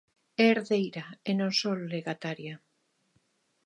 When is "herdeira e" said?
0.49-1.31